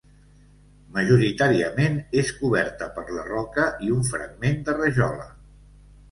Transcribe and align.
Majoritàriament 0.93 1.99
és 2.21 2.31
coberta 2.39 2.87
per 2.95 3.03
la 3.17 3.25
roca 3.27 3.65
i 3.89 3.91
un 3.97 4.01
fragment 4.09 4.57
de 4.71 4.75
rajola. 4.79 5.29